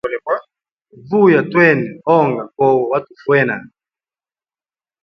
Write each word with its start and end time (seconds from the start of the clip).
Vuya 1.07 1.41
twene 1.51 1.85
onga 2.17 2.43
kowa 2.55 2.83
watufa 2.91 3.25
wena. 3.31 3.55